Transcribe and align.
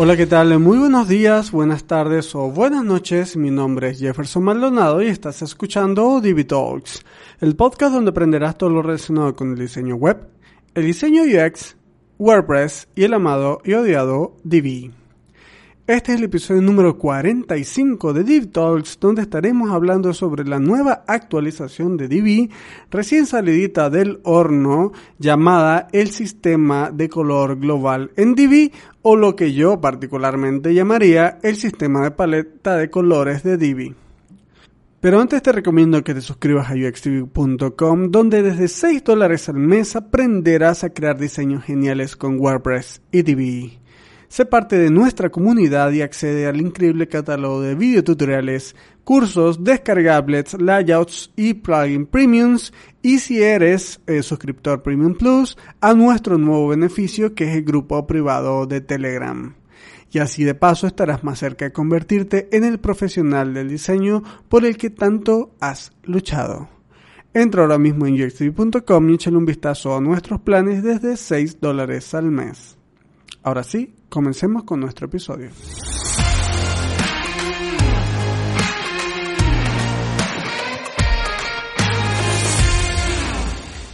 Hola, 0.00 0.16
¿qué 0.16 0.26
tal? 0.26 0.56
Muy 0.60 0.78
buenos 0.78 1.08
días, 1.08 1.50
buenas 1.50 1.82
tardes 1.82 2.32
o 2.36 2.52
buenas 2.52 2.84
noches. 2.84 3.36
Mi 3.36 3.50
nombre 3.50 3.88
es 3.88 3.98
Jefferson 3.98 4.44
Maldonado 4.44 5.02
y 5.02 5.08
estás 5.08 5.42
escuchando 5.42 6.20
Divi 6.20 6.44
Talks, 6.44 7.04
el 7.40 7.56
podcast 7.56 7.94
donde 7.94 8.12
aprenderás 8.12 8.56
todo 8.56 8.70
lo 8.70 8.80
relacionado 8.80 9.34
con 9.34 9.50
el 9.50 9.58
diseño 9.58 9.96
web, 9.96 10.28
el 10.74 10.84
diseño 10.84 11.22
UX, 11.22 11.76
WordPress 12.16 12.86
y 12.94 13.02
el 13.02 13.14
amado 13.14 13.60
y 13.64 13.72
odiado 13.72 14.36
Divi. 14.44 14.97
Este 15.88 16.12
es 16.12 16.18
el 16.18 16.24
episodio 16.24 16.60
número 16.60 16.98
45 16.98 18.12
de 18.12 18.22
Div 18.22 18.52
Talks, 18.52 19.00
donde 19.00 19.22
estaremos 19.22 19.70
hablando 19.70 20.12
sobre 20.12 20.44
la 20.44 20.58
nueva 20.58 21.02
actualización 21.06 21.96
de 21.96 22.08
Divi 22.08 22.50
recién 22.90 23.24
salidita 23.24 23.88
del 23.88 24.20
horno 24.24 24.92
llamada 25.18 25.88
el 25.92 26.10
sistema 26.10 26.90
de 26.90 27.08
color 27.08 27.58
global 27.58 28.10
en 28.16 28.34
Divi 28.34 28.70
o 29.00 29.16
lo 29.16 29.34
que 29.34 29.54
yo 29.54 29.80
particularmente 29.80 30.74
llamaría 30.74 31.38
el 31.42 31.56
sistema 31.56 32.02
de 32.02 32.10
paleta 32.10 32.76
de 32.76 32.90
colores 32.90 33.42
de 33.42 33.56
Divi. 33.56 33.94
Pero 35.00 35.22
antes 35.22 35.40
te 35.42 35.52
recomiendo 35.52 36.04
que 36.04 36.12
te 36.12 36.20
suscribas 36.20 36.68
a 36.70 36.74
uxtv.com 36.74 38.10
donde 38.10 38.42
desde 38.42 38.68
6 38.68 39.04
dólares 39.04 39.48
al 39.48 39.56
mes 39.56 39.96
aprenderás 39.96 40.84
a 40.84 40.90
crear 40.90 41.16
diseños 41.16 41.64
geniales 41.64 42.14
con 42.14 42.38
WordPress 42.38 43.00
y 43.10 43.22
Divi. 43.22 43.87
Sé 44.28 44.44
parte 44.44 44.76
de 44.76 44.90
nuestra 44.90 45.30
comunidad 45.30 45.90
y 45.92 46.02
accede 46.02 46.46
al 46.46 46.60
increíble 46.60 47.08
catálogo 47.08 47.62
de 47.62 47.74
videotutoriales, 47.74 48.76
cursos, 49.02 49.64
descargables, 49.64 50.52
layouts 50.60 51.32
y 51.34 51.54
plugin 51.54 52.04
premiums. 52.04 52.74
Y 53.00 53.20
si 53.20 53.42
eres 53.42 54.00
eh, 54.06 54.22
suscriptor 54.22 54.82
Premium 54.82 55.14
Plus, 55.14 55.56
a 55.80 55.94
nuestro 55.94 56.36
nuevo 56.36 56.68
beneficio 56.68 57.34
que 57.34 57.44
es 57.44 57.56
el 57.56 57.64
grupo 57.64 58.06
privado 58.06 58.66
de 58.66 58.82
Telegram. 58.82 59.54
Y 60.10 60.18
así 60.18 60.44
de 60.44 60.54
paso 60.54 60.86
estarás 60.86 61.24
más 61.24 61.38
cerca 61.38 61.64
de 61.64 61.72
convertirte 61.72 62.48
en 62.52 62.64
el 62.64 62.80
profesional 62.80 63.54
del 63.54 63.70
diseño 63.70 64.22
por 64.50 64.66
el 64.66 64.76
que 64.76 64.90
tanto 64.90 65.54
has 65.58 65.92
luchado. 66.02 66.68
Entra 67.32 67.62
ahora 67.62 67.78
mismo 67.78 68.06
en 68.06 68.22
uxtv.com 68.22 69.10
y 69.10 69.14
échale 69.14 69.36
un 69.38 69.46
vistazo 69.46 69.96
a 69.96 70.00
nuestros 70.02 70.40
planes 70.40 70.82
desde 70.82 71.16
6 71.16 71.60
dólares 71.60 72.12
al 72.14 72.30
mes. 72.30 72.77
Ahora 73.42 73.62
sí, 73.62 73.94
comencemos 74.08 74.64
con 74.64 74.80
nuestro 74.80 75.06
episodio. 75.06 75.50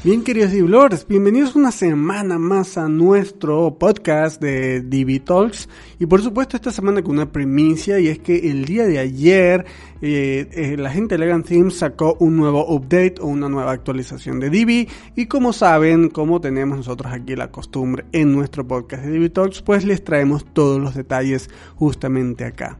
Bien, 0.05 0.23
queridos 0.23 0.53
Diblores, 0.53 1.07
bienvenidos 1.09 1.57
una 1.57 1.73
semana 1.73 2.39
más 2.39 2.77
a 2.77 2.91
nuestro 2.91 3.79
podcast 3.79 4.39
de 4.39 4.83
DB 4.83 5.25
Talks. 5.25 5.67
Y 5.99 6.05
por 6.05 6.21
supuesto, 6.21 6.59
esta 6.59 6.71
semana 6.71 7.01
con 7.01 7.13
una 7.13 7.33
primicia, 7.33 7.99
y 7.99 8.09
es 8.09 8.19
que 8.19 8.51
el 8.51 8.67
día 8.67 8.85
de 8.85 8.99
ayer 8.99 9.65
eh, 10.03 10.47
eh, 10.53 10.77
la 10.77 10.91
gente 10.91 11.15
de 11.15 11.21
Legan 11.21 11.43
Themes 11.43 11.79
sacó 11.79 12.19
un 12.21 12.37
nuevo 12.37 12.67
update 12.71 13.15
o 13.23 13.29
una 13.29 13.49
nueva 13.49 13.73
actualización 13.73 14.41
de 14.41 14.51
DB. 14.51 14.91
Y 15.17 15.25
como 15.25 15.55
saben, 15.55 16.11
como 16.11 16.39
tenemos 16.39 16.77
nosotros 16.77 17.11
aquí 17.11 17.35
la 17.35 17.51
costumbre 17.51 18.05
en 18.13 18.31
nuestro 18.31 18.69
podcast 18.69 19.05
de 19.05 19.19
DB 19.19 19.33
Talks, 19.33 19.63
pues 19.63 19.87
les 19.87 20.05
traemos 20.05 20.45
todos 20.53 20.79
los 20.83 20.95
detalles 20.95 21.49
justamente 21.77 22.45
acá. 22.45 22.77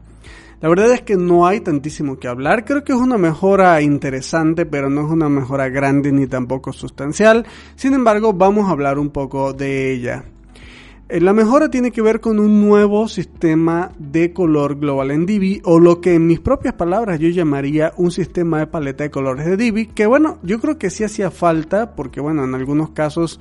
La 0.65 0.69
verdad 0.69 0.93
es 0.93 1.03
que 1.03 1.15
no 1.15 1.45
hay 1.45 1.59
tantísimo 1.59 2.17
que 2.17 2.27
hablar. 2.27 2.65
Creo 2.65 2.83
que 2.83 2.91
es 2.91 2.97
una 2.97 3.19
mejora 3.19 3.79
interesante, 3.83 4.65
pero 4.65 4.89
no 4.89 5.05
es 5.05 5.11
una 5.11 5.29
mejora 5.29 5.69
grande 5.69 6.11
ni 6.11 6.25
tampoco 6.25 6.73
sustancial. 6.73 7.45
Sin 7.75 7.93
embargo, 7.93 8.33
vamos 8.33 8.67
a 8.67 8.71
hablar 8.71 8.97
un 8.97 9.11
poco 9.11 9.53
de 9.53 9.93
ella. 9.93 10.23
Eh, 11.07 11.21
la 11.21 11.33
mejora 11.33 11.69
tiene 11.69 11.91
que 11.91 12.01
ver 12.01 12.19
con 12.19 12.39
un 12.39 12.67
nuevo 12.67 13.07
sistema 13.07 13.91
de 13.99 14.33
color 14.33 14.79
global 14.79 15.11
en 15.11 15.27
Divi, 15.27 15.61
o 15.65 15.79
lo 15.79 16.01
que 16.01 16.15
en 16.15 16.25
mis 16.25 16.39
propias 16.39 16.73
palabras 16.73 17.19
yo 17.19 17.29
llamaría 17.29 17.93
un 17.97 18.09
sistema 18.09 18.57
de 18.57 18.65
paleta 18.65 19.03
de 19.03 19.11
colores 19.11 19.45
de 19.45 19.57
Divi, 19.57 19.85
que 19.85 20.07
bueno, 20.07 20.39
yo 20.41 20.59
creo 20.59 20.79
que 20.79 20.89
sí 20.89 21.03
hacía 21.03 21.29
falta, 21.29 21.93
porque 21.95 22.21
bueno, 22.21 22.43
en 22.43 22.55
algunos 22.55 22.89
casos 22.89 23.39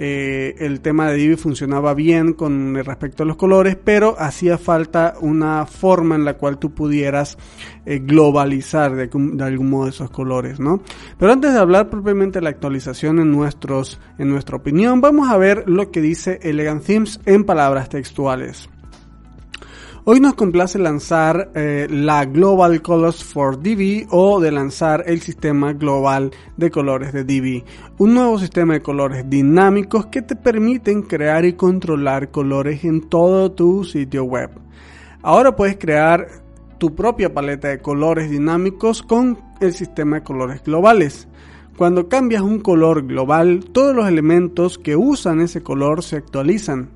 eh, 0.00 0.54
el 0.60 0.80
tema 0.80 1.10
de 1.10 1.16
Divi 1.16 1.34
funcionaba 1.34 1.92
bien 1.92 2.32
con 2.32 2.76
respecto 2.76 3.24
a 3.24 3.26
los 3.26 3.36
colores, 3.36 3.76
pero 3.82 4.14
hacía 4.16 4.56
falta 4.56 5.14
una 5.20 5.66
forma 5.66 6.14
en 6.14 6.24
la 6.24 6.34
cual 6.34 6.58
tú 6.58 6.72
pudieras 6.72 7.36
eh, 7.84 7.98
globalizar 7.98 8.94
de, 8.94 9.10
algún 9.42 9.70
modo 9.70 9.88
esos 9.88 10.10
colores, 10.10 10.60
¿no? 10.60 10.80
Pero 11.18 11.32
antes 11.32 11.52
de 11.52 11.58
hablar 11.58 11.90
propiamente 11.90 12.38
de 12.38 12.44
la 12.44 12.50
actualización 12.50 13.18
en 13.18 13.32
nuestros, 13.32 13.98
en 14.18 14.28
nuestra 14.28 14.56
opinión, 14.56 15.00
vamos 15.00 15.30
a 15.30 15.36
ver 15.36 15.68
lo 15.68 15.90
que 15.90 16.00
dice 16.00 16.38
Elegant 16.42 16.84
Themes 16.84 17.20
en 17.26 17.42
palabras 17.42 17.88
textuales. 17.88 18.70
Hoy 20.10 20.20
nos 20.20 20.36
complace 20.36 20.78
lanzar 20.78 21.50
eh, 21.54 21.86
la 21.90 22.24
Global 22.24 22.80
Colors 22.80 23.22
for 23.22 23.60
Divi 23.60 24.06
o 24.08 24.40
de 24.40 24.50
lanzar 24.50 25.04
el 25.06 25.20
sistema 25.20 25.74
global 25.74 26.30
de 26.56 26.70
colores 26.70 27.12
de 27.12 27.24
Divi, 27.24 27.62
un 27.98 28.14
nuevo 28.14 28.38
sistema 28.38 28.72
de 28.72 28.80
colores 28.80 29.28
dinámicos 29.28 30.06
que 30.06 30.22
te 30.22 30.34
permiten 30.34 31.02
crear 31.02 31.44
y 31.44 31.52
controlar 31.52 32.30
colores 32.30 32.84
en 32.84 33.02
todo 33.02 33.52
tu 33.52 33.84
sitio 33.84 34.24
web. 34.24 34.48
Ahora 35.20 35.54
puedes 35.54 35.76
crear 35.76 36.26
tu 36.78 36.94
propia 36.94 37.34
paleta 37.34 37.68
de 37.68 37.80
colores 37.80 38.30
dinámicos 38.30 39.02
con 39.02 39.38
el 39.60 39.74
sistema 39.74 40.16
de 40.16 40.22
colores 40.22 40.62
globales. 40.64 41.28
Cuando 41.76 42.08
cambias 42.08 42.40
un 42.40 42.60
color 42.60 43.06
global, 43.06 43.62
todos 43.72 43.94
los 43.94 44.08
elementos 44.08 44.78
que 44.78 44.96
usan 44.96 45.42
ese 45.42 45.62
color 45.62 46.02
se 46.02 46.16
actualizan. 46.16 46.88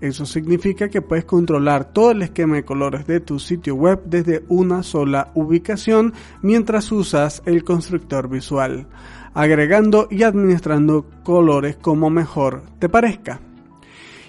Eso 0.00 0.26
significa 0.26 0.88
que 0.88 1.02
puedes 1.02 1.24
controlar 1.24 1.92
todo 1.92 2.12
el 2.12 2.22
esquema 2.22 2.54
de 2.54 2.64
colores 2.64 3.06
de 3.06 3.18
tu 3.20 3.40
sitio 3.40 3.74
web 3.74 4.00
desde 4.04 4.44
una 4.48 4.82
sola 4.82 5.32
ubicación 5.34 6.14
mientras 6.40 6.92
usas 6.92 7.42
el 7.46 7.64
constructor 7.64 8.28
visual, 8.28 8.86
agregando 9.34 10.06
y 10.10 10.22
administrando 10.22 11.04
colores 11.24 11.76
como 11.76 12.10
mejor 12.10 12.62
te 12.78 12.88
parezca. 12.88 13.40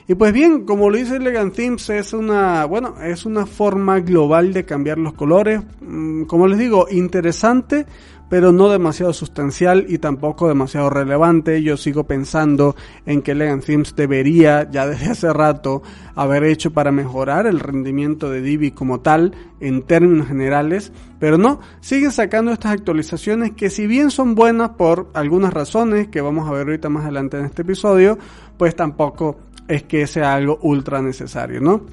Y 0.10 0.16
pues 0.16 0.34
bien, 0.34 0.66
como 0.66 0.90
lo 0.90 0.98
dice 0.98 1.18
Elegant 1.18 1.54
Themes, 1.54 1.88
es 1.92 2.14
una, 2.14 2.66
bueno, 2.66 2.96
es 3.00 3.28
una 3.28 3.46
forma 3.46 4.00
global 4.00 4.54
de 4.54 4.66
cambiar 4.66 4.98
los 4.98 5.14
colores. 5.14 5.62
Mm, 5.82 6.24
como 6.24 6.48
les 6.48 6.58
digo, 6.58 6.88
interesante, 6.90 7.86
pero 8.28 8.52
no 8.52 8.70
demasiado 8.70 9.14
sustancial 9.14 9.86
y 9.88 10.00
tampoco 10.00 10.48
demasiado 10.48 10.90
relevante. 10.90 11.62
Yo 11.62 11.78
sigo 11.78 12.06
pensando 12.06 12.76
en 13.06 13.22
que 13.22 13.34
Elegant 13.34 13.64
Themes 13.64 13.96
debería, 13.96 14.68
ya 14.72 14.88
desde 14.88 15.12
hace 15.12 15.32
rato, 15.32 15.84
haber 16.16 16.44
hecho 16.44 16.72
para 16.72 16.92
mejorar 16.92 17.46
el 17.46 17.60
rendimiento 17.60 18.32
de 18.32 18.42
Divi 18.42 18.72
como 18.72 19.02
tal, 19.02 19.36
en 19.60 19.84
términos 19.84 20.28
generales, 20.28 20.92
pero 21.20 21.38
no, 21.38 21.60
siguen 21.82 22.12
sacando 22.12 22.52
estas 22.52 22.72
actualizaciones 22.72 23.52
que 23.52 23.70
si 23.70 23.86
bien 23.86 24.10
son 24.10 24.34
buenas 24.36 24.70
por 24.70 25.10
algunas 25.14 25.54
razones 25.54 26.08
que 26.08 26.22
vamos 26.22 26.48
a 26.48 26.52
ver 26.52 26.68
ahorita 26.68 26.90
más 26.90 27.04
adelante 27.04 27.38
en 27.38 27.46
este 27.46 27.62
episodio, 27.62 28.18
pues 28.58 28.76
tampoco 28.76 29.38
es 29.70 29.84
que 29.84 30.06
sea 30.08 30.34
algo 30.34 30.60
ultra 30.62 31.02
necesario, 31.02 31.62
¿no? 31.62 31.86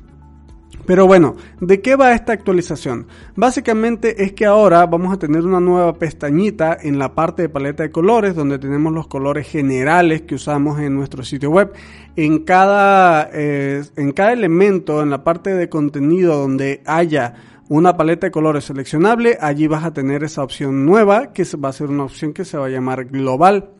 Pero 0.86 1.06
bueno, 1.06 1.34
¿de 1.60 1.80
qué 1.80 1.96
va 1.96 2.12
esta 2.12 2.32
actualización? 2.32 3.08
Básicamente 3.34 4.22
es 4.22 4.32
que 4.32 4.46
ahora 4.46 4.86
vamos 4.86 5.12
a 5.12 5.18
tener 5.18 5.44
una 5.44 5.58
nueva 5.58 5.94
pestañita 5.94 6.78
en 6.80 6.98
la 6.98 7.12
parte 7.14 7.42
de 7.42 7.48
paleta 7.48 7.82
de 7.82 7.90
colores 7.90 8.36
donde 8.36 8.58
tenemos 8.58 8.92
los 8.92 9.08
colores 9.08 9.48
generales 9.48 10.22
que 10.22 10.36
usamos 10.36 10.78
en 10.78 10.94
nuestro 10.94 11.24
sitio 11.24 11.50
web. 11.50 11.72
En 12.14 12.44
cada, 12.44 13.28
eh, 13.32 13.82
en 13.96 14.12
cada 14.12 14.32
elemento, 14.32 15.02
en 15.02 15.10
la 15.10 15.24
parte 15.24 15.54
de 15.54 15.68
contenido 15.68 16.36
donde 16.36 16.82
haya 16.86 17.34
una 17.68 17.96
paleta 17.96 18.28
de 18.28 18.30
colores 18.30 18.64
seleccionable, 18.64 19.38
allí 19.40 19.66
vas 19.66 19.84
a 19.84 19.92
tener 19.92 20.22
esa 20.22 20.44
opción 20.44 20.86
nueva 20.86 21.32
que 21.32 21.44
va 21.62 21.70
a 21.70 21.72
ser 21.72 21.88
una 21.88 22.04
opción 22.04 22.32
que 22.32 22.44
se 22.44 22.58
va 22.58 22.66
a 22.66 22.70
llamar 22.70 23.06
global. 23.06 23.70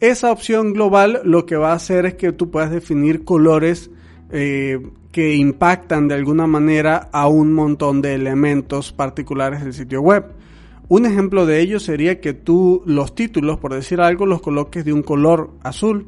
Esa 0.00 0.30
opción 0.30 0.74
global 0.74 1.22
lo 1.24 1.44
que 1.44 1.56
va 1.56 1.72
a 1.72 1.76
hacer 1.76 2.06
es 2.06 2.14
que 2.14 2.30
tú 2.30 2.50
puedas 2.50 2.70
definir 2.70 3.24
colores 3.24 3.90
eh, 4.30 4.80
que 5.10 5.34
impactan 5.34 6.06
de 6.06 6.14
alguna 6.14 6.46
manera 6.46 7.08
a 7.10 7.26
un 7.26 7.52
montón 7.52 8.00
de 8.00 8.14
elementos 8.14 8.92
particulares 8.92 9.64
del 9.64 9.74
sitio 9.74 10.00
web. 10.00 10.26
Un 10.86 11.04
ejemplo 11.04 11.46
de 11.46 11.60
ello 11.60 11.80
sería 11.80 12.20
que 12.20 12.32
tú 12.32 12.82
los 12.86 13.16
títulos, 13.16 13.58
por 13.58 13.74
decir 13.74 14.00
algo, 14.00 14.24
los 14.24 14.40
coloques 14.40 14.84
de 14.84 14.92
un 14.92 15.02
color 15.02 15.50
azul, 15.64 16.06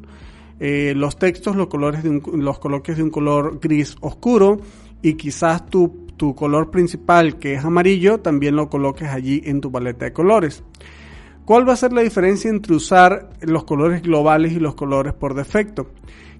eh, 0.60 0.92
los 0.94 1.18
textos 1.18 1.56
los, 1.56 1.66
colores 1.66 2.04
de 2.04 2.22
los 2.34 2.60
coloques 2.60 2.96
de 2.96 3.02
un 3.02 3.10
color 3.10 3.58
gris 3.60 3.96
oscuro 4.00 4.60
y 5.02 5.14
quizás 5.14 5.66
tu, 5.66 6.06
tu 6.16 6.36
color 6.36 6.70
principal 6.70 7.38
que 7.38 7.54
es 7.54 7.64
amarillo 7.64 8.20
también 8.20 8.54
lo 8.54 8.68
coloques 8.68 9.08
allí 9.08 9.42
en 9.46 9.60
tu 9.60 9.72
paleta 9.72 10.04
de 10.04 10.12
colores. 10.12 10.62
¿Cuál 11.50 11.68
va 11.68 11.72
a 11.72 11.76
ser 11.76 11.92
la 11.92 12.02
diferencia 12.02 12.48
entre 12.48 12.76
usar 12.76 13.30
los 13.40 13.64
colores 13.64 14.02
globales 14.02 14.52
y 14.52 14.60
los 14.60 14.76
colores 14.76 15.14
por 15.14 15.34
defecto? 15.34 15.88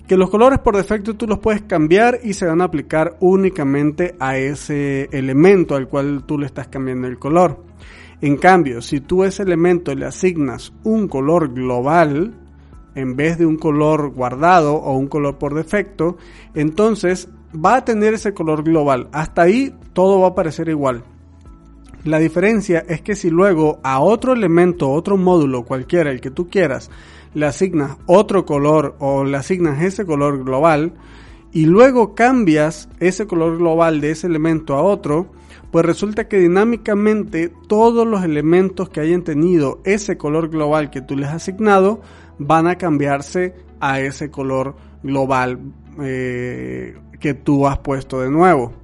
Que 0.06 0.16
los 0.16 0.30
colores 0.30 0.60
por 0.60 0.76
defecto 0.76 1.16
tú 1.16 1.26
los 1.26 1.40
puedes 1.40 1.62
cambiar 1.62 2.20
y 2.22 2.34
se 2.34 2.46
van 2.46 2.60
a 2.60 2.66
aplicar 2.66 3.16
únicamente 3.18 4.14
a 4.20 4.36
ese 4.36 5.08
elemento 5.10 5.74
al 5.74 5.88
cual 5.88 6.22
tú 6.26 6.38
le 6.38 6.46
estás 6.46 6.68
cambiando 6.68 7.08
el 7.08 7.18
color. 7.18 7.60
En 8.20 8.36
cambio, 8.36 8.80
si 8.82 9.00
tú 9.00 9.24
a 9.24 9.26
ese 9.26 9.42
elemento 9.42 9.92
le 9.96 10.06
asignas 10.06 10.72
un 10.84 11.08
color 11.08 11.52
global, 11.52 12.32
en 12.94 13.16
vez 13.16 13.36
de 13.36 13.46
un 13.46 13.56
color 13.56 14.12
guardado 14.12 14.74
o 14.74 14.96
un 14.96 15.08
color 15.08 15.38
por 15.38 15.54
defecto, 15.54 16.18
entonces 16.54 17.28
va 17.52 17.78
a 17.78 17.84
tener 17.84 18.14
ese 18.14 18.32
color 18.32 18.62
global. 18.62 19.08
Hasta 19.10 19.42
ahí 19.42 19.74
todo 19.92 20.20
va 20.20 20.28
a 20.28 20.34
parecer 20.36 20.68
igual. 20.68 21.02
La 22.04 22.18
diferencia 22.18 22.84
es 22.88 23.02
que 23.02 23.14
si 23.14 23.28
luego 23.28 23.78
a 23.82 24.00
otro 24.00 24.32
elemento, 24.32 24.90
otro 24.90 25.18
módulo, 25.18 25.64
cualquiera, 25.64 26.10
el 26.10 26.20
que 26.22 26.30
tú 26.30 26.48
quieras, 26.48 26.90
le 27.34 27.46
asignas 27.46 27.98
otro 28.06 28.46
color 28.46 28.96
o 28.98 29.24
le 29.24 29.36
asignas 29.36 29.82
ese 29.82 30.06
color 30.06 30.42
global 30.42 30.94
y 31.52 31.66
luego 31.66 32.14
cambias 32.14 32.88
ese 33.00 33.26
color 33.26 33.58
global 33.58 34.00
de 34.00 34.12
ese 34.12 34.28
elemento 34.28 34.76
a 34.76 34.82
otro, 34.82 35.30
pues 35.70 35.84
resulta 35.84 36.26
que 36.26 36.38
dinámicamente 36.38 37.52
todos 37.68 38.06
los 38.06 38.24
elementos 38.24 38.88
que 38.88 39.00
hayan 39.00 39.22
tenido 39.22 39.80
ese 39.84 40.16
color 40.16 40.48
global 40.48 40.90
que 40.90 41.02
tú 41.02 41.16
les 41.16 41.28
has 41.28 41.36
asignado 41.36 42.00
van 42.38 42.66
a 42.66 42.76
cambiarse 42.76 43.54
a 43.78 44.00
ese 44.00 44.30
color 44.30 44.74
global 45.02 45.58
eh, 46.02 46.96
que 47.20 47.34
tú 47.34 47.66
has 47.66 47.78
puesto 47.78 48.20
de 48.20 48.30
nuevo. 48.30 48.79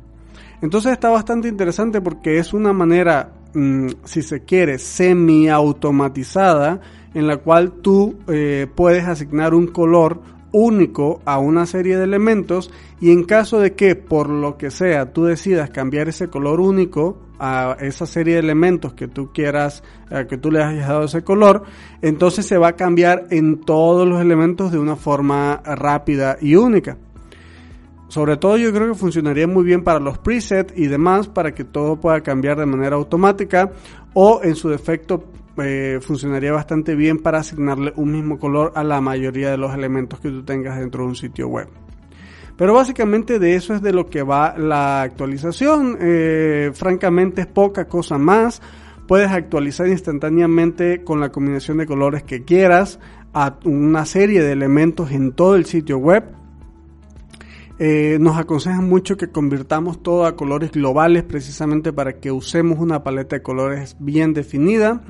Entonces 0.66 0.90
está 0.90 1.10
bastante 1.10 1.46
interesante 1.46 2.00
porque 2.00 2.38
es 2.38 2.52
una 2.52 2.72
manera, 2.72 3.30
mm, 3.54 3.86
si 4.02 4.20
se 4.20 4.42
quiere, 4.42 4.80
semi 4.80 5.48
automatizada 5.48 6.80
en 7.14 7.28
la 7.28 7.36
cual 7.36 7.74
tú 7.82 8.16
eh, 8.26 8.66
puedes 8.74 9.04
asignar 9.04 9.54
un 9.54 9.68
color 9.68 10.20
único 10.50 11.20
a 11.24 11.38
una 11.38 11.66
serie 11.66 11.96
de 11.96 12.02
elementos 12.02 12.72
y 13.00 13.12
en 13.12 13.22
caso 13.22 13.60
de 13.60 13.74
que 13.74 13.94
por 13.94 14.28
lo 14.28 14.58
que 14.58 14.72
sea 14.72 15.12
tú 15.12 15.26
decidas 15.26 15.70
cambiar 15.70 16.08
ese 16.08 16.26
color 16.26 16.58
único 16.58 17.22
a 17.38 17.76
esa 17.78 18.06
serie 18.06 18.34
de 18.34 18.40
elementos 18.40 18.92
que 18.94 19.06
tú 19.06 19.30
quieras 19.32 19.84
eh, 20.10 20.26
que 20.28 20.36
tú 20.36 20.50
le 20.50 20.64
hayas 20.64 20.88
dado 20.88 21.04
ese 21.04 21.22
color 21.22 21.62
entonces 22.02 22.44
se 22.44 22.58
va 22.58 22.68
a 22.68 22.76
cambiar 22.76 23.28
en 23.30 23.60
todos 23.60 24.08
los 24.08 24.20
elementos 24.20 24.72
de 24.72 24.78
una 24.80 24.96
forma 24.96 25.62
rápida 25.64 26.38
y 26.40 26.56
única 26.56 26.96
sobre 28.08 28.36
todo 28.36 28.56
yo 28.56 28.72
creo 28.72 28.88
que 28.88 28.94
funcionaría 28.94 29.46
muy 29.46 29.64
bien 29.64 29.82
para 29.82 29.98
los 29.98 30.18
presets 30.18 30.72
y 30.76 30.86
demás 30.86 31.28
para 31.28 31.54
que 31.54 31.64
todo 31.64 32.00
pueda 32.00 32.20
cambiar 32.20 32.58
de 32.58 32.66
manera 32.66 32.96
automática 32.96 33.72
o 34.14 34.40
en 34.42 34.54
su 34.54 34.68
defecto 34.68 35.24
eh, 35.58 35.98
funcionaría 36.02 36.52
bastante 36.52 36.94
bien 36.94 37.18
para 37.18 37.38
asignarle 37.38 37.92
un 37.96 38.12
mismo 38.12 38.38
color 38.38 38.72
a 38.74 38.84
la 38.84 39.00
mayoría 39.00 39.50
de 39.50 39.56
los 39.56 39.74
elementos 39.74 40.20
que 40.20 40.28
tú 40.28 40.42
tengas 40.42 40.78
dentro 40.78 41.02
de 41.02 41.08
un 41.08 41.16
sitio 41.16 41.48
web. 41.48 41.68
Pero 42.56 42.74
básicamente 42.74 43.38
de 43.38 43.54
eso 43.54 43.74
es 43.74 43.82
de 43.82 43.92
lo 43.92 44.08
que 44.08 44.22
va 44.22 44.56
la 44.56 45.02
actualización. 45.02 45.98
Eh, 46.00 46.70
francamente 46.74 47.42
es 47.42 47.46
poca 47.46 47.86
cosa 47.86 48.18
más. 48.18 48.62
Puedes 49.06 49.30
actualizar 49.30 49.88
instantáneamente 49.88 51.04
con 51.04 51.20
la 51.20 51.30
combinación 51.30 51.78
de 51.78 51.86
colores 51.86 52.22
que 52.22 52.44
quieras 52.44 52.98
a 53.32 53.58
una 53.64 54.04
serie 54.06 54.42
de 54.42 54.52
elementos 54.52 55.10
en 55.10 55.32
todo 55.32 55.56
el 55.56 55.66
sitio 55.66 55.98
web 55.98 56.24
eh, 57.78 58.16
nos 58.20 58.38
aconsejan 58.38 58.88
mucho 58.88 59.16
que 59.16 59.28
convirtamos 59.28 60.02
todo 60.02 60.24
a 60.24 60.34
colores 60.34 60.72
globales 60.72 61.24
precisamente 61.24 61.92
para 61.92 62.14
que 62.14 62.32
usemos 62.32 62.78
una 62.78 63.04
paleta 63.04 63.36
de 63.36 63.42
colores 63.42 63.96
bien 63.98 64.32
definida. 64.32 65.02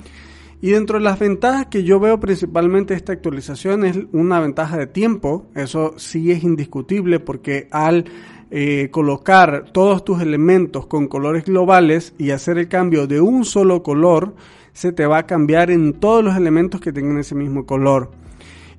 Y 0.61 0.71
dentro 0.71 0.99
de 0.99 1.05
las 1.05 1.19
ventajas 1.19 1.67
que 1.67 1.85
yo 1.85 2.01
veo 2.01 2.19
principalmente 2.19 2.95
esta 2.95 3.13
actualización 3.13 3.85
es 3.85 3.99
una 4.13 4.41
ventaja 4.41 4.79
de 4.79 4.87
tiempo, 4.87 5.47
eso 5.55 5.95
sí 5.97 6.33
es 6.33 6.43
indiscutible 6.43 7.21
porque 7.21 7.69
al 7.71 8.07
eh, 8.51 8.89
colocar 8.91 9.71
todos 9.73 10.05
tus 10.05 10.21
elementos 10.23 10.87
con 10.87 11.09
colores 11.09 11.45
globales 11.45 12.15
y 12.17 12.31
hacer 12.31 12.59
el 12.59 12.69
cambio 12.69 13.07
de 13.07 13.21
un 13.21 13.45
solo 13.45 13.83
color, 13.83 14.35
se 14.73 14.93
te 14.93 15.07
va 15.07 15.19
a 15.19 15.27
cambiar 15.27 15.71
en 15.71 15.93
todos 15.95 16.25
los 16.25 16.37
elementos 16.37 16.81
que 16.81 16.93
tengan 16.93 17.19
ese 17.19 17.35
mismo 17.35 17.67
color. 17.67 18.11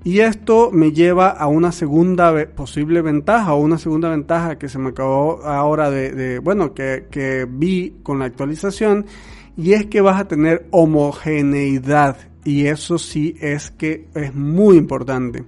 Y 0.07 0.21
esto 0.21 0.71
me 0.71 0.93
lleva 0.93 1.31
a 1.31 1.47
una 1.47 1.73
segunda 1.73 2.33
posible 2.55 3.01
ventaja 3.01 3.53
o 3.53 3.59
una 3.59 3.77
segunda 3.77 4.07
ventaja 4.07 4.57
que 4.57 4.69
se 4.69 4.79
me 4.79 4.91
acabó 4.91 5.43
ahora 5.43 5.91
de, 5.91 6.39
bueno, 6.39 6.73
que, 6.73 7.07
que 7.11 7.45
vi 7.45 7.97
con 8.03 8.17
la 8.17 8.23
actualización 8.23 9.05
y 9.57 9.73
es 9.73 9.87
que 9.87 9.99
vas 9.99 10.21
a 10.21 10.25
tener 10.29 10.65
homogeneidad 10.71 12.19
y 12.45 12.67
eso 12.67 12.97
sí 12.97 13.35
es 13.41 13.69
que 13.71 14.07
es 14.15 14.33
muy 14.33 14.77
importante. 14.77 15.43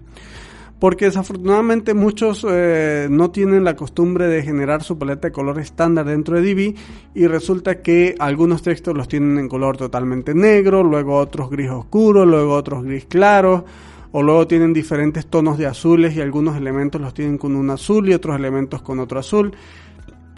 Porque 0.77 1.05
desafortunadamente 1.05 1.93
muchos 1.93 2.45
eh, 2.45 3.07
no 3.09 3.31
tienen 3.31 3.63
la 3.63 3.77
costumbre 3.77 4.27
de 4.27 4.43
generar 4.43 4.83
su 4.83 4.97
paleta 4.97 5.29
de 5.29 5.31
color 5.31 5.57
estándar 5.59 6.05
dentro 6.05 6.35
de 6.35 6.41
Divi 6.41 6.75
y 7.15 7.27
resulta 7.27 7.81
que 7.81 8.13
algunos 8.19 8.61
textos 8.61 8.93
los 8.93 9.07
tienen 9.07 9.37
en 9.37 9.47
color 9.47 9.77
totalmente 9.77 10.33
negro, 10.33 10.83
luego 10.83 11.15
otros 11.15 11.49
gris 11.49 11.69
oscuro, 11.69 12.25
luego 12.25 12.55
otros 12.55 12.83
gris 12.83 13.05
claros 13.05 13.63
o 14.11 14.23
luego 14.23 14.47
tienen 14.47 14.73
diferentes 14.73 15.27
tonos 15.27 15.57
de 15.57 15.67
azules 15.67 16.15
y 16.15 16.21
algunos 16.21 16.57
elementos 16.57 16.99
los 16.99 17.13
tienen 17.13 17.37
con 17.37 17.55
un 17.55 17.69
azul 17.69 18.09
y 18.09 18.13
otros 18.13 18.35
elementos 18.35 18.81
con 18.81 18.99
otro 18.99 19.19
azul. 19.19 19.55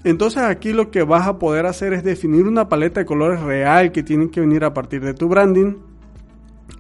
Entonces 0.04 0.42
aquí 0.44 0.74
lo 0.74 0.90
que 0.92 1.04
vas 1.04 1.28
a 1.28 1.38
poder 1.38 1.66
hacer 1.66 1.94
es 1.94 2.04
definir 2.04 2.48
una 2.48 2.68
paleta 2.68 3.02
de 3.02 3.06
colores 3.06 3.40
real 3.42 3.92
que 3.92 4.04
tienen 4.04 4.30
que 4.30 4.42
venir 4.42 4.64
a 4.64 4.74
partir 4.74 5.02
de 5.02 5.14
tu 5.14 5.28
branding 5.28 5.76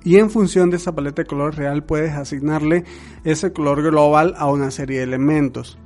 y 0.03 0.17
en 0.17 0.29
función 0.29 0.69
de 0.69 0.77
esa 0.77 0.95
paleta 0.95 1.21
de 1.21 1.27
colores 1.27 1.55
real 1.55 1.83
puedes 1.83 2.13
asignarle 2.13 2.83
ese 3.23 3.53
color 3.53 3.83
global 3.83 4.33
a 4.37 4.49
una 4.49 4.71
serie 4.71 4.97
de 4.97 5.03
elementos. 5.03 5.77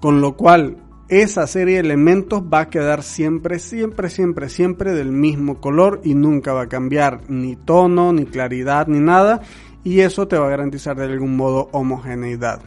Con 0.00 0.20
lo 0.20 0.36
cual 0.36 0.76
esa 1.08 1.46
serie 1.46 1.74
de 1.74 1.80
elementos 1.80 2.42
va 2.42 2.60
a 2.60 2.70
quedar 2.70 3.02
siempre, 3.02 3.58
siempre, 3.58 4.08
siempre, 4.08 4.48
siempre 4.48 4.92
del 4.92 5.10
mismo 5.10 5.60
color 5.60 6.00
y 6.04 6.14
nunca 6.14 6.52
va 6.52 6.62
a 6.62 6.68
cambiar 6.68 7.22
ni 7.28 7.56
tono, 7.56 8.12
ni 8.12 8.26
claridad, 8.26 8.86
ni 8.86 9.00
nada 9.00 9.40
y 9.86 10.00
eso 10.00 10.26
te 10.26 10.36
va 10.36 10.48
a 10.48 10.50
garantizar 10.50 10.96
de 10.96 11.04
algún 11.04 11.36
modo 11.36 11.68
homogeneidad. 11.70 12.60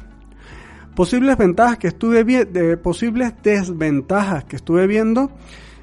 Posibles 0.96 1.36
ventajas 1.38 1.78
que 1.78 1.90
estuve 1.90 2.24
viendo, 2.24 2.82
posibles 2.82 3.34
desventajas 3.44 4.46
que 4.46 4.56
estuve 4.56 4.88
viendo. 4.88 5.30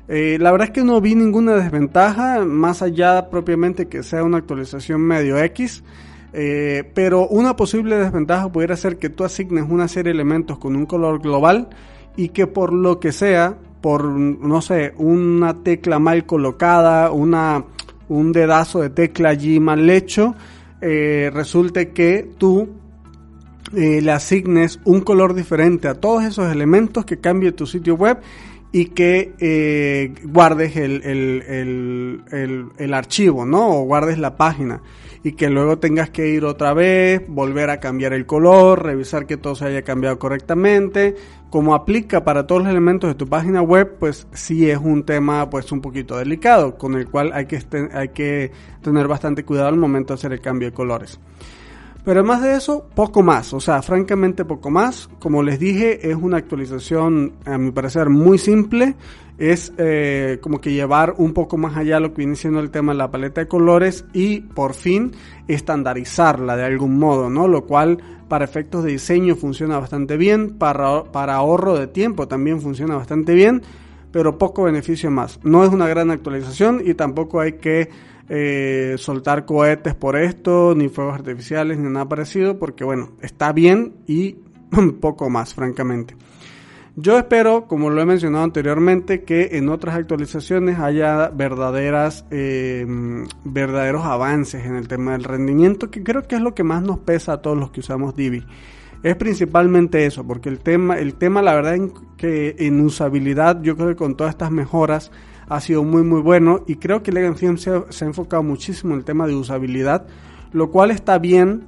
Eh, 0.09 0.38
la 0.40 0.50
verdad 0.50 0.69
es 0.69 0.73
que 0.73 0.83
no 0.83 0.99
vi 0.99 1.14
ninguna 1.14 1.52
desventaja, 1.52 2.43
más 2.47 2.81
allá 2.81 3.28
propiamente 3.28 3.87
que 3.87 4.02
sea 4.02 4.25
una 4.25 4.38
actualización 4.38 5.02
medio 5.02 5.37
X. 5.37 5.85
Eh, 6.33 6.90
pero 6.95 7.28
una 7.28 7.55
posible 7.55 7.99
desventaja 7.99 8.50
pudiera 8.50 8.75
ser 8.75 8.97
que 8.97 9.11
tú 9.11 9.23
asignes 9.23 9.66
una 9.69 9.88
serie 9.88 10.12
de 10.12 10.16
elementos 10.16 10.57
con 10.57 10.75
un 10.75 10.87
color 10.87 11.21
global 11.21 11.69
y 12.16 12.31
que 12.31 12.47
por 12.47 12.73
lo 12.73 12.99
que 12.99 13.12
sea, 13.12 13.59
por 13.83 14.07
no 14.07 14.62
sé, 14.62 14.95
una 14.97 15.62
tecla 15.62 15.99
mal 15.99 16.25
colocada, 16.25 17.11
una, 17.11 17.62
un 18.09 18.33
dedazo 18.33 18.81
de 18.81 18.88
tecla 18.88 19.28
allí 19.28 19.61
mal 19.61 19.90
hecho, 19.90 20.35
eh, 20.80 21.30
resulte 21.33 21.90
que 21.90 22.28
tú 22.38 22.68
eh, 23.75 24.00
le 24.00 24.12
asignes 24.12 24.80
un 24.85 25.00
color 25.00 25.35
diferente 25.35 25.88
a 25.88 25.95
todos 25.95 26.25
esos 26.25 26.52
elementos 26.52 27.04
que 27.04 27.18
cambie 27.18 27.52
tu 27.52 27.66
sitio 27.66 27.95
web 27.95 28.18
y 28.73 28.87
que 28.87 29.35
eh, 29.38 30.14
guardes 30.25 30.76
el, 30.76 31.02
el, 31.02 32.73
el, 32.76 32.94
archivo, 32.94 33.46
¿no? 33.46 33.80
O 33.80 33.85
guardes 33.85 34.18
la 34.18 34.37
página 34.37 34.82
y 35.23 35.32
que 35.32 35.50
luego 35.50 35.78
tengas 35.78 36.11
que 36.11 36.28
ir 36.28 36.44
otra 36.44 36.73
vez, 36.73 37.23
volver 37.26 37.70
a 37.70 37.80
cambiar 37.80 38.12
el 38.12 38.26
color, 38.26 38.85
revisar 38.85 39.26
que 39.26 39.37
todo 39.37 39.56
se 39.56 39.64
haya 39.64 39.82
cambiado 39.82 40.18
correctamente. 40.18 41.16
Como 41.50 41.75
aplica 41.75 42.23
para 42.23 42.46
todos 42.46 42.62
los 42.62 42.70
elementos 42.70 43.08
de 43.08 43.14
tu 43.14 43.26
página 43.26 43.62
web, 43.62 43.96
pues 43.99 44.26
sí 44.32 44.70
es 44.70 44.78
un 44.78 45.04
tema 45.04 45.49
pues 45.50 45.73
un 45.73 45.80
poquito 45.80 46.16
delicado, 46.16 46.76
con 46.76 46.94
el 46.94 47.08
cual 47.08 47.32
hay 47.32 47.46
que, 47.46 47.61
hay 47.92 48.08
que 48.11 48.52
tener 48.82 49.08
bastante 49.08 49.44
cuidado 49.44 49.68
al 49.68 49.76
momento 49.76 50.12
de 50.12 50.18
hacer 50.18 50.32
el 50.32 50.40
cambio 50.40 50.68
de 50.68 50.75
colores. 50.75 51.18
Pero 52.06 52.20
además 52.20 52.40
de 52.40 52.54
eso, 52.54 52.86
poco 52.94 53.25
más, 53.25 53.52
o 53.52 53.58
sea, 53.58 53.82
francamente 53.82 54.44
poco 54.44 54.70
más. 54.70 55.10
Como 55.18 55.42
les 55.42 55.58
dije, 55.58 56.08
es 56.08 56.14
una 56.14 56.36
actualización, 56.36 57.32
a 57.44 57.58
mi 57.58 57.72
parecer, 57.72 58.10
muy 58.10 58.38
simple. 58.38 58.94
Es 59.38 59.72
eh, 59.76 60.38
como 60.40 60.60
que 60.60 60.72
llevar 60.72 61.16
un 61.18 61.32
poco 61.32 61.56
más 61.56 61.76
allá 61.76 61.98
lo 61.98 62.10
que 62.10 62.18
viene 62.18 62.36
siendo 62.36 62.60
el 62.60 62.70
tema 62.70 62.92
de 62.92 62.98
la 62.98 63.10
paleta 63.10 63.40
de 63.40 63.48
colores 63.48 64.04
y 64.12 64.42
por 64.42 64.75
fin 64.75 65.10
estandarizarla 65.48 66.56
de 66.56 66.64
algún 66.64 66.96
modo, 66.96 67.28
¿no? 67.28 67.48
Lo 67.48 67.66
cual 67.66 67.98
para 68.28 68.44
efectos 68.44 68.84
de 68.84 68.92
diseño 68.92 69.34
funciona 69.34 69.80
bastante 69.80 70.16
bien, 70.16 70.58
para, 70.58 71.02
para 71.02 71.34
ahorro 71.34 71.76
de 71.76 71.88
tiempo 71.88 72.28
también 72.28 72.60
funciona 72.60 72.94
bastante 72.94 73.34
bien, 73.34 73.62
pero 74.12 74.38
poco 74.38 74.62
beneficio 74.62 75.10
más. 75.10 75.40
No 75.42 75.64
es 75.64 75.70
una 75.70 75.88
gran 75.88 76.12
actualización 76.12 76.82
y 76.84 76.94
tampoco 76.94 77.40
hay 77.40 77.54
que 77.54 77.90
eh, 78.28 78.97
soltar 78.99 79.45
cohetes 79.45 79.95
por 79.95 80.16
esto, 80.16 80.75
ni 80.76 80.88
fuegos 80.88 81.14
artificiales, 81.14 81.78
ni 81.78 81.88
nada 81.88 82.09
parecido, 82.09 82.59
porque 82.59 82.85
bueno, 82.85 83.12
está 83.21 83.52
bien 83.52 83.95
y 84.06 84.37
un 84.73 84.95
poco 85.00 85.30
más, 85.30 85.54
francamente. 85.54 86.16
Yo 86.99 87.18
espero, 87.18 87.66
como 87.68 87.90
lo 87.90 88.00
he 88.00 88.06
mencionado 88.06 88.42
anteriormente, 88.42 89.23
que 89.23 89.50
en 89.52 89.68
otras 89.68 89.97
actualizaciones 89.97 90.78
haya 90.78 91.28
verdaderas, 91.28 92.25
eh, 92.30 92.87
verdaderos 93.45 94.06
avances 94.06 94.64
en 94.64 94.76
el 94.76 94.88
tema 94.88 95.12
del 95.12 95.25
rendimiento, 95.25 95.90
que 95.90 96.02
creo 96.02 96.23
que 96.23 96.37
es 96.37 96.40
lo 96.40 96.54
que 96.54 96.64
más 96.64 96.83
nos 96.83 96.99
pesa 97.00 97.35
a 97.35 97.42
todos 97.42 97.59
los 97.59 97.71
que 97.71 97.80
usamos 97.80 98.16
Divi. 98.16 98.47
Es 99.02 99.14
principalmente 99.16 100.06
eso, 100.06 100.26
porque 100.26 100.49
el 100.49 100.59
tema, 100.59 100.99
el 100.99 101.14
tema, 101.14 101.42
la 101.42 101.54
verdad, 101.54 101.76
que 102.16 102.56
en 102.61 102.80
usabilidad, 102.80 103.61
yo 103.61 103.76
creo 103.76 103.88
que 103.88 103.97
con 103.97 104.16
todas 104.16 104.30
estas 104.33 104.50
mejoras 104.50 105.12
ha 105.48 105.60
sido 105.60 105.84
muy 105.84 106.02
muy 106.02 106.20
bueno 106.20 106.62
y 106.66 106.76
creo 106.76 107.02
que 107.02 107.12
Legan 107.12 107.36
Film 107.36 107.56
se, 107.56 107.70
ha 107.70 107.84
enfocado 108.06 108.42
muchísimo 108.42 108.92
en 108.92 109.00
el 109.00 109.04
tema 109.04 109.26
de 109.26 109.34
usabilidad, 109.34 110.06
lo 110.52 110.70
cual 110.70 110.90
está 110.90 111.18
bien 111.18 111.64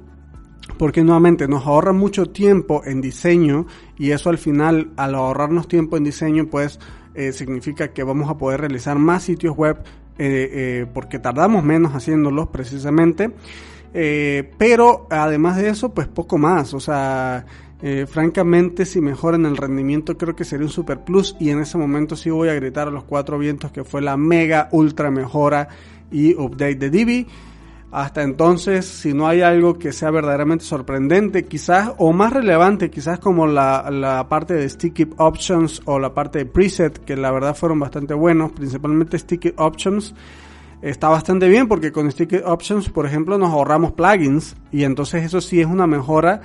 porque 0.78 1.02
nuevamente 1.02 1.49
nos 1.49 1.66
ahorra 1.66 1.92
mucho 1.92 2.26
tiempo 2.26 2.82
en 2.85 3.00
diseño 3.00 3.66
y 3.97 4.11
eso 4.11 4.30
al 4.30 4.38
final 4.38 4.90
al 4.97 5.14
ahorrarnos 5.14 5.68
tiempo 5.68 5.97
en 5.97 6.04
diseño 6.04 6.47
pues 6.47 6.78
eh, 7.14 7.32
significa 7.32 7.92
que 7.92 8.02
vamos 8.02 8.28
a 8.28 8.37
poder 8.37 8.61
realizar 8.61 8.99
más 8.99 9.23
sitios 9.23 9.56
web 9.56 9.78
eh, 10.18 10.50
eh, 10.52 10.87
porque 10.92 11.18
tardamos 11.18 11.64
menos 11.64 11.92
haciéndolos 11.92 12.49
precisamente. 12.49 13.30
Pero 13.90 15.08
además 15.11 15.56
de 15.56 15.70
eso 15.70 15.92
pues 15.94 16.06
poco 16.06 16.38
más 16.38 16.75
o 16.75 16.78
sea 16.78 17.47
eh, 17.80 18.06
francamente, 18.08 18.85
si 18.85 19.00
mejoran 19.00 19.47
el 19.47 19.56
rendimiento, 19.56 20.16
creo 20.18 20.35
que 20.35 20.44
sería 20.44 20.66
un 20.66 20.73
super 20.73 21.04
plus. 21.04 21.37
Y 21.38 21.50
en 21.50 21.61
ese 21.61 21.78
momento 21.78 22.16
sí 22.16 22.30
voy 22.30 22.49
a 22.49 22.54
gritar 22.54 22.88
a 22.88 22.90
los 22.90 23.04
cuatro 23.04 23.38
vientos 23.38 23.70
que 23.70 23.85
fue 23.85 24.02
la 24.02 24.16
mega 24.16 24.68
ultra 24.73 25.11
mejora 25.11 25.68
y 26.11 26.35
update 26.35 26.76
de 26.76 26.90
Divi. 26.90 27.26
Hasta 27.90 28.23
entonces, 28.23 28.85
si 28.85 29.14
no 29.14 29.26
hay 29.26 29.40
algo 29.40 29.78
que 29.78 29.92
sea 29.92 30.11
verdaderamente 30.11 30.64
sorprendente, 30.64 31.44
quizás, 31.44 31.92
o 31.97 32.12
más 32.12 32.32
relevante, 32.32 32.90
quizás 32.90 33.18
como 33.18 33.47
la, 33.47 33.88
la 33.90 34.28
parte 34.28 34.52
de 34.52 34.68
Sticky 34.68 35.08
Options 35.16 35.80
o 35.87 35.99
la 35.99 36.12
parte 36.12 36.40
de 36.40 36.47
preset, 36.47 36.99
que 36.99 37.16
la 37.16 37.30
verdad 37.30 37.56
fueron 37.56 37.80
bastante 37.80 38.12
buenos, 38.12 38.52
principalmente 38.52 39.18
Sticky 39.18 39.54
Options, 39.56 40.14
está 40.82 41.08
bastante 41.08 41.49
bien 41.49 41.66
porque 41.66 41.90
con 41.90 42.11
Sticky 42.12 42.40
Options, 42.44 42.90
por 42.90 43.06
ejemplo, 43.06 43.38
nos 43.38 43.52
ahorramos 43.52 43.92
plugins 43.92 44.54
y 44.70 44.85
entonces 44.85 45.25
eso 45.25 45.40
sí 45.40 45.62
es 45.62 45.66
una 45.66 45.87
mejora 45.87 46.42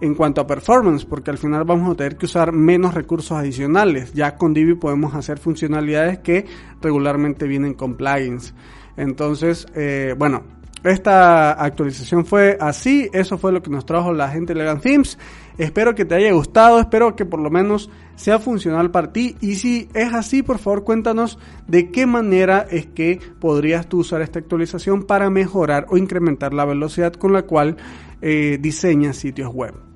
en 0.00 0.14
cuanto 0.14 0.40
a 0.40 0.46
performance, 0.46 1.04
porque 1.04 1.30
al 1.30 1.38
final 1.38 1.64
vamos 1.64 1.92
a 1.92 1.96
tener 1.96 2.16
que 2.16 2.26
usar 2.26 2.52
menos 2.52 2.94
recursos 2.94 3.32
adicionales. 3.32 4.12
Ya 4.12 4.36
con 4.36 4.54
Divi 4.54 4.74
podemos 4.74 5.14
hacer 5.14 5.38
funcionalidades 5.38 6.18
que 6.18 6.46
regularmente 6.80 7.46
vienen 7.46 7.74
con 7.74 7.96
plugins. 7.96 8.54
Entonces, 8.96 9.66
eh, 9.74 10.14
bueno, 10.16 10.42
esta 10.82 11.52
actualización 11.52 12.24
fue 12.24 12.56
así, 12.58 13.10
eso 13.12 13.36
fue 13.36 13.52
lo 13.52 13.62
que 13.62 13.70
nos 13.70 13.84
trajo 13.84 14.14
la 14.14 14.30
gente 14.30 14.54
de 14.54 14.60
Legan 14.60 14.80
Themes. 14.80 15.18
Espero 15.58 15.94
que 15.94 16.06
te 16.06 16.14
haya 16.14 16.32
gustado, 16.32 16.80
espero 16.80 17.14
que 17.14 17.26
por 17.26 17.38
lo 17.38 17.50
menos 17.50 17.90
sea 18.16 18.38
funcional 18.38 18.90
para 18.90 19.12
ti 19.12 19.36
y 19.40 19.56
si 19.56 19.90
es 19.92 20.14
así, 20.14 20.42
por 20.42 20.58
favor 20.58 20.84
cuéntanos 20.84 21.38
de 21.66 21.90
qué 21.90 22.06
manera 22.06 22.66
es 22.70 22.86
que 22.86 23.20
podrías 23.40 23.88
tú 23.88 23.98
usar 23.98 24.22
esta 24.22 24.38
actualización 24.38 25.02
para 25.02 25.28
mejorar 25.28 25.86
o 25.90 25.98
incrementar 25.98 26.54
la 26.54 26.64
velocidad 26.64 27.12
con 27.12 27.34
la 27.34 27.42
cual 27.42 27.76
eh, 28.22 28.56
diseñas 28.58 29.18
sitios 29.18 29.52
web. 29.52 29.89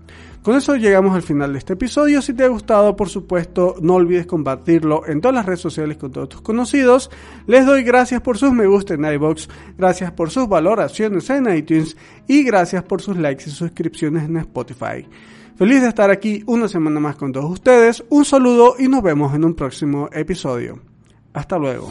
Con 0.44 0.56
eso 0.56 0.76
llegamos 0.76 1.14
al 1.14 1.22
final 1.22 1.54
de 1.54 1.58
este 1.58 1.72
episodio. 1.72 2.20
Si 2.20 2.34
te 2.34 2.44
ha 2.44 2.48
gustado, 2.48 2.94
por 2.96 3.08
supuesto, 3.08 3.76
no 3.80 3.94
olvides 3.94 4.26
compartirlo 4.26 5.06
en 5.06 5.22
todas 5.22 5.34
las 5.34 5.46
redes 5.46 5.60
sociales 5.60 5.96
con 5.96 6.12
todos 6.12 6.28
tus 6.28 6.42
conocidos. 6.42 7.10
Les 7.46 7.64
doy 7.64 7.82
gracias 7.82 8.20
por 8.20 8.36
sus 8.36 8.52
me 8.52 8.66
gusta 8.66 8.92
en 8.92 9.06
iBox, 9.06 9.48
gracias 9.78 10.12
por 10.12 10.30
sus 10.30 10.46
valoraciones 10.46 11.30
en 11.30 11.50
iTunes 11.56 11.96
y 12.28 12.44
gracias 12.44 12.82
por 12.82 13.00
sus 13.00 13.16
likes 13.16 13.44
y 13.46 13.52
suscripciones 13.52 14.24
en 14.24 14.36
Spotify. 14.36 15.08
Feliz 15.56 15.80
de 15.80 15.88
estar 15.88 16.10
aquí 16.10 16.42
una 16.44 16.68
semana 16.68 17.00
más 17.00 17.16
con 17.16 17.32
todos 17.32 17.50
ustedes. 17.50 18.04
Un 18.10 18.26
saludo 18.26 18.74
y 18.78 18.86
nos 18.86 19.02
vemos 19.02 19.34
en 19.34 19.46
un 19.46 19.54
próximo 19.54 20.10
episodio. 20.12 20.78
Hasta 21.32 21.56
luego. 21.56 21.90